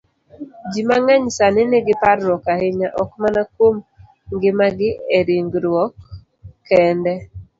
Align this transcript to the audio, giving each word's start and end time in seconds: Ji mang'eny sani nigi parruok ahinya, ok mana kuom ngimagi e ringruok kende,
Ji 0.71 0.81
mang'eny 0.89 1.25
sani 1.37 1.63
nigi 1.71 1.95
parruok 2.01 2.43
ahinya, 2.53 2.87
ok 3.01 3.09
mana 3.21 3.41
kuom 3.55 3.75
ngimagi 4.33 4.89
e 5.17 5.19
ringruok 5.27 5.93
kende, 6.67 7.13